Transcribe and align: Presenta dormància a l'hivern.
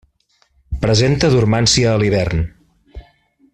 Presenta 0.85 1.29
dormància 1.35 1.93
a 1.93 2.01
l'hivern. 2.05 2.43